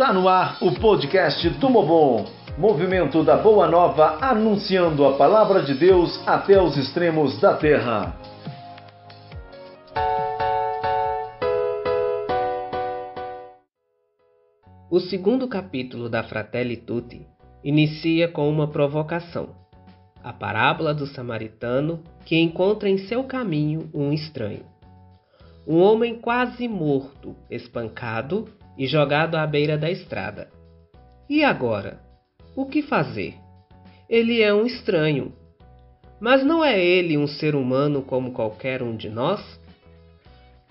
[0.00, 2.24] Está no ar o podcast Tumobon,
[2.56, 8.18] movimento da Boa Nova anunciando a palavra de Deus até os extremos da terra.
[14.90, 17.26] O segundo capítulo da Fratelli Tutti
[17.62, 19.50] inicia com uma provocação.
[20.24, 24.64] A parábola do samaritano que encontra em seu caminho um estranho.
[25.68, 28.48] Um homem quase morto, espancado
[28.80, 30.48] e jogado à beira da estrada.
[31.28, 32.00] E agora?
[32.56, 33.34] O que fazer?
[34.08, 35.34] Ele é um estranho.
[36.18, 39.60] Mas não é ele um ser humano como qualquer um de nós?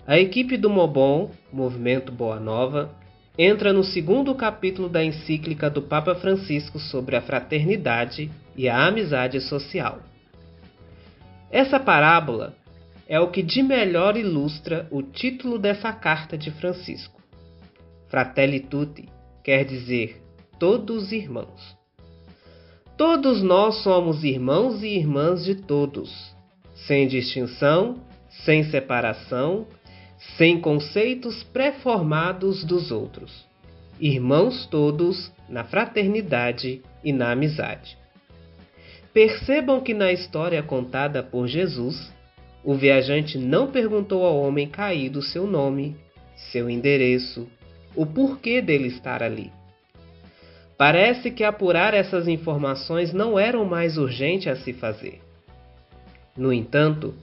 [0.04, 2.90] A equipe do Mobon, Movimento Boa Nova,
[3.38, 9.40] entra no segundo capítulo da encíclica do Papa Francisco sobre a fraternidade e a amizade
[9.40, 10.00] social.
[11.48, 12.54] Essa parábola
[13.08, 17.19] é o que de melhor ilustra o título dessa carta de Francisco.
[18.10, 19.08] Fratelli tutti
[19.44, 20.20] quer dizer
[20.58, 21.78] todos irmãos.
[22.96, 26.34] Todos nós somos irmãos e irmãs de todos,
[26.74, 28.02] sem distinção,
[28.44, 29.64] sem separação,
[30.36, 33.46] sem conceitos pré-formados dos outros.
[34.00, 37.96] Irmãos todos na fraternidade e na amizade.
[39.14, 42.12] Percebam que na história contada por Jesus,
[42.64, 45.96] o viajante não perguntou ao homem caído seu nome,
[46.50, 47.48] seu endereço,
[47.94, 49.52] o porquê dele estar ali.
[50.76, 55.20] Parece que apurar essas informações não era o mais urgente a se fazer.
[56.36, 57.14] No entanto,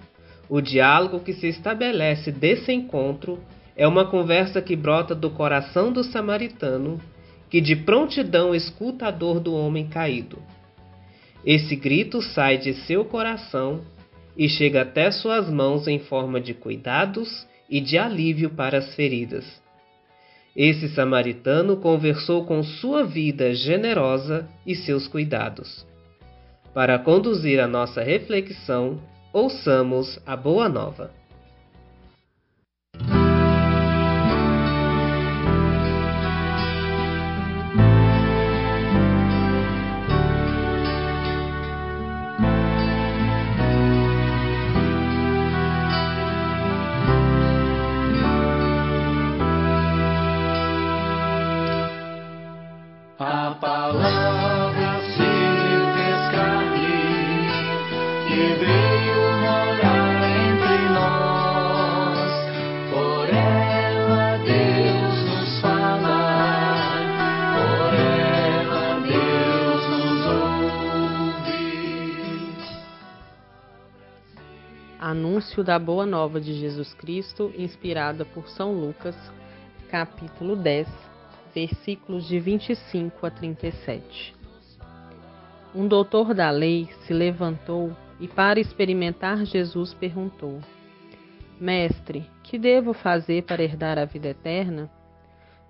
[0.49, 3.39] o diálogo que se estabelece desse encontro
[3.75, 6.99] é uma conversa que brota do coração do samaritano,
[7.49, 10.37] que de prontidão escuta a dor do homem caído.
[11.45, 13.81] Esse grito sai de seu coração
[14.37, 19.45] e chega até suas mãos em forma de cuidados e de alívio para as feridas.
[20.57, 25.85] Esse samaritano conversou com sua vida generosa e seus cuidados.
[26.73, 28.99] Para conduzir a nossa reflexão,
[29.31, 31.11] ouçamos a Boa Nova.
[75.57, 79.15] Anúncio da Boa Nova de Jesus Cristo, inspirada por São Lucas,
[79.89, 80.87] capítulo 10,
[81.51, 84.35] versículos de 25 a 37.
[85.73, 90.59] Um doutor da lei se levantou e, para experimentar Jesus, perguntou:
[91.59, 94.91] Mestre, que devo fazer para herdar a vida eterna?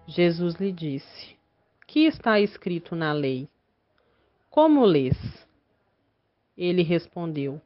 [0.06, 1.38] Jesus lhe disse:
[1.88, 3.48] Que está escrito na lei?
[4.50, 5.18] Como lês?
[6.58, 7.62] Ele respondeu: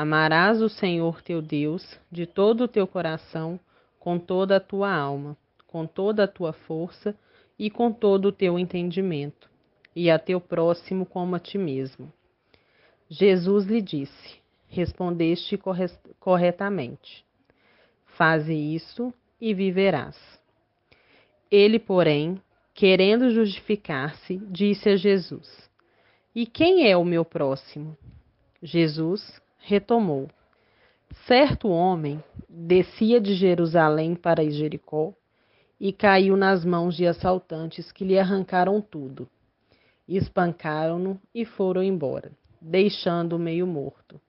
[0.00, 3.58] Amarás o Senhor teu Deus de todo o teu coração,
[3.98, 5.36] com toda a tua alma,
[5.66, 7.18] com toda a tua força
[7.58, 9.50] e com todo o teu entendimento,
[9.96, 12.12] e a teu próximo como a ti mesmo.
[13.10, 14.36] Jesus lhe disse:
[14.68, 15.58] Respondeste
[16.20, 17.24] corretamente.
[18.16, 20.16] Faze isso e viverás.
[21.50, 22.40] Ele, porém,
[22.72, 25.68] querendo justificar-se, disse a Jesus:
[26.32, 27.98] E quem é o meu próximo?
[28.62, 30.28] Jesus retomou.
[31.26, 35.12] Certo homem descia de Jerusalém para Jericó
[35.80, 39.28] e caiu nas mãos de assaltantes que lhe arrancaram tudo.
[40.08, 44.20] Espancaram-no e foram embora, deixando-o meio morto.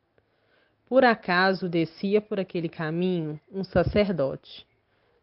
[0.85, 4.65] Por acaso descia por aquele caminho um sacerdote,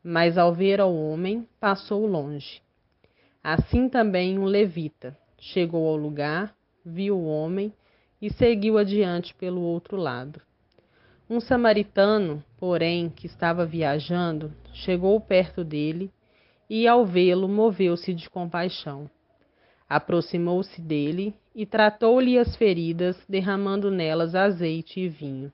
[0.02, 2.62] mas ao ver ao homem, passou longe.
[3.43, 6.55] Assim também um levita chegou ao lugar,
[6.85, 7.73] viu o homem
[8.20, 10.40] e seguiu adiante pelo outro lado.
[11.28, 16.10] Um samaritano, porém, que estava viajando, chegou perto dele
[16.70, 19.10] e, ao vê-lo, moveu-se de compaixão.
[19.88, 25.52] Aproximou-se dele e tratou-lhe as feridas, derramando nelas azeite e vinho.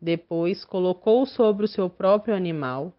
[0.00, 2.92] Depois colocou sobre o seu próprio animal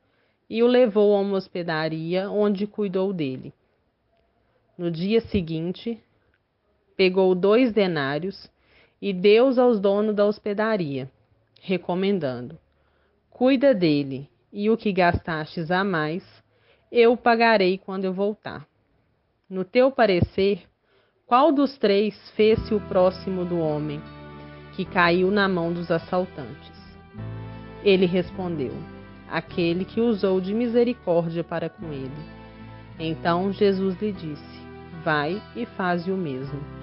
[0.49, 3.53] e o levou a uma hospedaria onde cuidou dele.
[4.77, 6.01] No dia seguinte,
[6.95, 8.49] pegou dois denários
[9.03, 11.11] e deu-os aos donos da hospedaria,
[11.61, 12.57] recomendando:
[13.29, 16.23] Cuida dele, e o que gastastes a mais,
[16.89, 18.65] eu pagarei quando eu voltar.
[19.49, 20.63] No teu parecer,
[21.27, 24.01] qual dos três fez-se o próximo do homem
[24.73, 26.71] que caiu na mão dos assaltantes?
[27.83, 28.71] Ele respondeu:
[29.29, 32.09] Aquele que usou de misericórdia para com ele.
[32.97, 34.61] Então Jesus lhe disse:
[35.03, 36.82] Vai e faze o mesmo.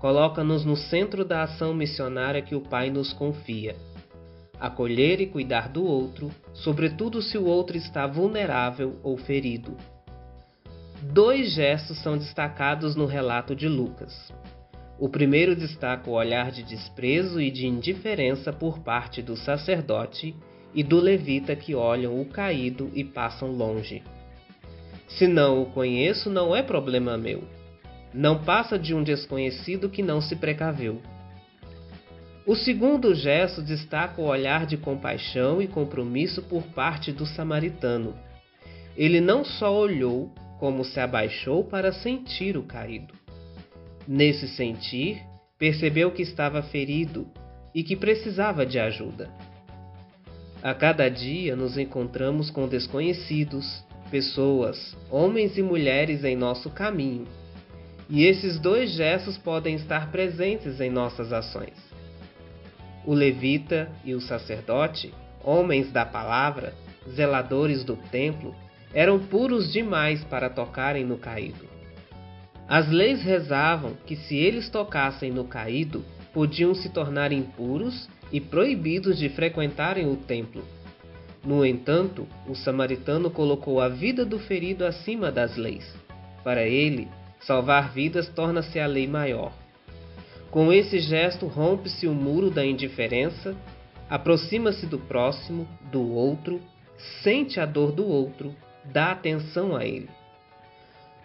[0.00, 3.76] coloca-nos no centro da ação missionária que o Pai nos confia.
[4.58, 9.76] Acolher e cuidar do outro, sobretudo se o outro está vulnerável ou ferido.
[11.02, 14.32] Dois gestos são destacados no relato de Lucas.
[14.98, 20.34] O primeiro destaca o olhar de desprezo e de indiferença por parte do sacerdote
[20.74, 24.02] e do levita que olham o caído e passam longe.
[25.08, 27.59] Se não o conheço, não é problema meu.
[28.12, 31.00] Não passa de um desconhecido que não se precaveu.
[32.46, 38.14] O segundo gesto destaca o olhar de compaixão e compromisso por parte do samaritano.
[38.96, 43.14] Ele não só olhou, como se abaixou para sentir o caído.
[44.06, 45.22] Nesse sentir,
[45.58, 47.28] percebeu que estava ferido
[47.74, 49.30] e que precisava de ajuda.
[50.62, 57.26] A cada dia nos encontramos com desconhecidos, pessoas, homens e mulheres em nosso caminho.
[58.10, 61.78] E esses dois gestos podem estar presentes em nossas ações.
[63.06, 65.14] O levita e o sacerdote,
[65.44, 66.74] homens da palavra,
[67.08, 68.52] zeladores do templo,
[68.92, 71.68] eram puros demais para tocarem no caído.
[72.68, 76.04] As leis rezavam que se eles tocassem no caído,
[76.34, 80.64] podiam se tornar impuros e proibidos de frequentarem o templo.
[81.44, 85.94] No entanto, o samaritano colocou a vida do ferido acima das leis.
[86.44, 87.08] Para ele,
[87.40, 89.52] salvar vidas torna-se a lei maior.
[90.50, 93.56] Com esse gesto, rompe-se o muro da indiferença,
[94.08, 96.60] aproxima-se do próximo, do outro,
[97.22, 98.54] sente a dor do outro,
[98.84, 100.08] dá atenção a ele.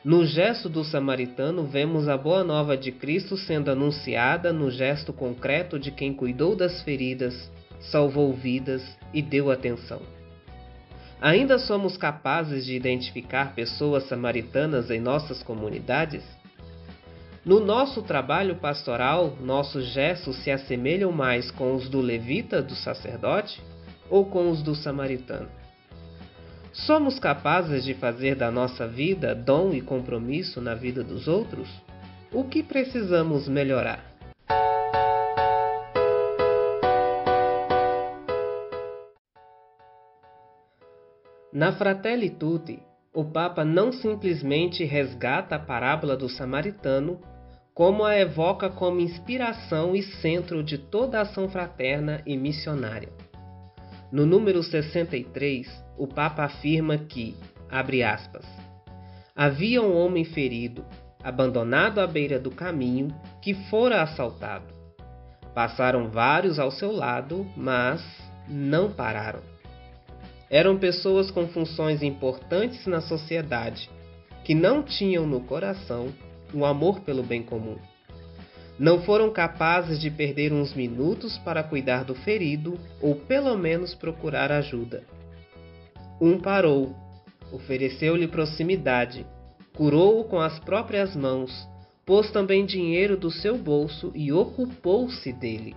[0.03, 5.79] No gesto do samaritano, vemos a boa nova de Cristo sendo anunciada no gesto concreto
[5.79, 9.99] de quem cuidou das feridas, salvou vidas e deu atenção.
[11.21, 16.23] Ainda somos capazes de identificar pessoas samaritanas em nossas comunidades?
[17.45, 23.61] No nosso trabalho pastoral, nossos gestos se assemelham mais com os do levita, do sacerdote,
[24.09, 25.47] ou com os do samaritano?
[26.73, 31.69] Somos capazes de fazer da nossa vida dom e compromisso na vida dos outros?
[32.33, 34.14] O que precisamos melhorar?
[41.55, 47.17] Na Fratelli Tutti, o Papa não simplesmente resgata a parábola do samaritano,
[47.73, 53.07] como a evoca como inspiração e centro de toda a ação fraterna e missionária.
[54.11, 55.65] No número 63,
[55.97, 57.37] o Papa afirma que,
[57.71, 58.45] abre aspas,
[59.33, 60.83] havia um homem ferido,
[61.23, 63.07] abandonado à beira do caminho,
[63.41, 64.73] que fora assaltado.
[65.53, 68.03] Passaram vários ao seu lado, mas
[68.45, 69.54] não pararam.
[70.55, 73.89] Eram pessoas com funções importantes na sociedade,
[74.45, 76.13] que não tinham no coração
[76.53, 77.75] o amor pelo bem comum.
[78.79, 84.49] Não foram capazes de perder uns minutos para cuidar do ferido ou pelo menos procurar
[84.49, 85.03] ajuda.
[86.21, 86.95] Um parou,
[87.51, 89.25] ofereceu-lhe proximidade,
[89.75, 91.51] curou-o com as próprias mãos,
[92.05, 95.75] pôs também dinheiro do seu bolso e ocupou-se dele.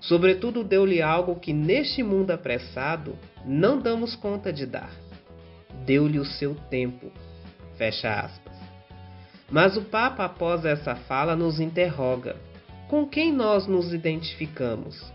[0.00, 4.92] Sobretudo, deu-lhe algo que neste mundo apressado não damos conta de dar.
[5.84, 7.10] Deu-lhe o seu tempo.
[7.76, 8.56] Fecha aspas.
[9.50, 12.36] Mas o Papa, após essa fala, nos interroga:
[12.88, 15.12] com quem nós nos identificamos?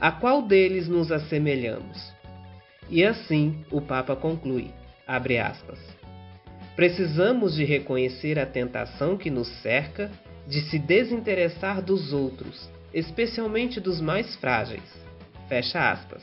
[0.00, 2.12] A qual deles nos assemelhamos?
[2.88, 4.70] E assim o Papa conclui:
[5.06, 5.78] abre aspas.
[6.74, 10.10] Precisamos de reconhecer a tentação que nos cerca
[10.46, 14.82] de se desinteressar dos outros especialmente dos mais frágeis.
[15.48, 16.22] Fecha aspas.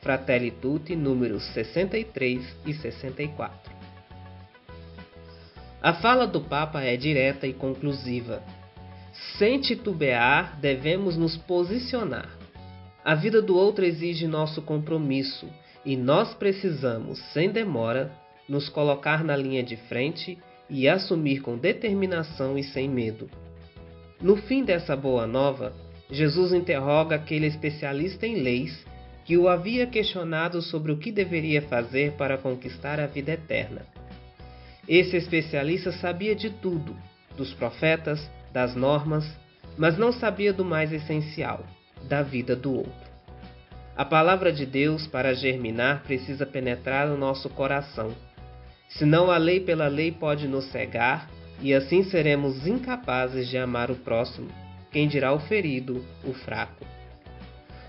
[0.00, 3.72] Fratelli Tutti, números 63 e 64.
[5.80, 8.42] A fala do Papa é direta e conclusiva.
[9.38, 12.28] Sem titubear, devemos nos posicionar.
[13.04, 15.48] A vida do outro exige nosso compromisso
[15.84, 18.12] e nós precisamos, sem demora,
[18.48, 20.38] nos colocar na linha de frente
[20.68, 23.28] e assumir com determinação e sem medo.
[24.20, 25.72] No fim dessa boa nova,
[26.12, 28.84] Jesus interroga aquele especialista em leis
[29.24, 33.86] que o havia questionado sobre o que deveria fazer para conquistar a vida eterna.
[34.86, 36.94] Esse especialista sabia de tudo,
[37.34, 39.24] dos profetas, das normas,
[39.78, 41.64] mas não sabia do mais essencial,
[42.06, 43.12] da vida do outro.
[43.96, 48.14] A palavra de Deus, para germinar, precisa penetrar no nosso coração.
[48.86, 53.96] Senão a lei pela lei pode nos cegar e assim seremos incapazes de amar o
[53.96, 54.48] próximo,
[54.92, 56.84] quem dirá o ferido, o fraco.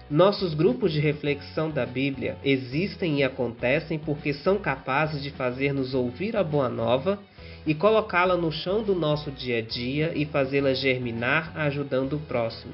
[0.10, 6.36] Nossos grupos de reflexão da Bíblia existem e acontecem porque são capazes de fazer-nos ouvir
[6.36, 7.20] a boa nova
[7.66, 12.74] e colocá-la no chão do nosso dia a dia e fazê-la germinar ajudando o próximo.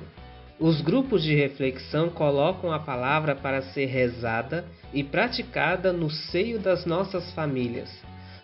[0.60, 6.86] Os grupos de reflexão colocam a palavra para ser rezada e praticada no seio das
[6.86, 7.90] nossas famílias,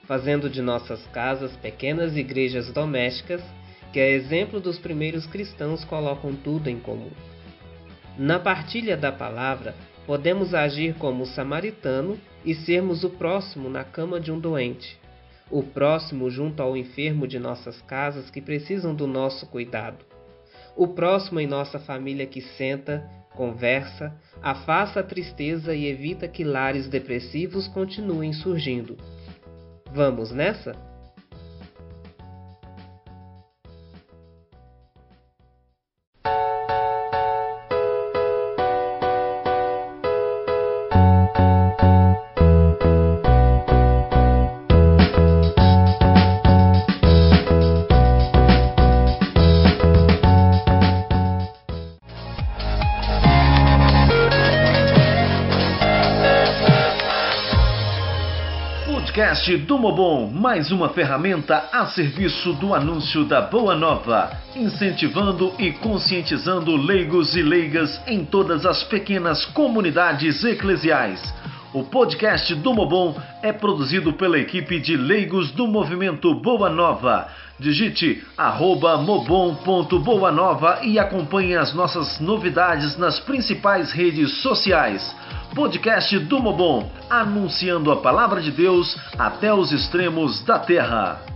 [0.07, 3.41] fazendo de nossas casas pequenas igrejas domésticas
[3.91, 7.11] que, a exemplo dos primeiros cristãos, colocam tudo em comum.
[8.17, 9.75] Na partilha da palavra,
[10.05, 14.99] podemos agir como o samaritano e sermos o próximo na cama de um doente,
[15.49, 20.05] o próximo junto ao enfermo de nossas casas que precisam do nosso cuidado,
[20.75, 26.87] o próximo em nossa família que senta, conversa, afasta a tristeza e evita que lares
[26.87, 28.95] depressivos continuem surgindo.
[29.91, 30.94] Vamos nessa?
[59.15, 65.71] Podcast do Mobon, mais uma ferramenta a serviço do anúncio da Boa Nova, incentivando e
[65.71, 71.33] conscientizando leigos e leigas em todas as pequenas comunidades eclesiais.
[71.75, 77.27] O podcast do Mobon é produzido pela equipe de leigos do movimento Boa Nova.
[77.59, 85.13] Digite arroba mobon.boanova e acompanhe as nossas novidades nas principais redes sociais
[85.53, 91.34] podcast do Mobon, anunciando a palavra de Deus até os extremos da terra.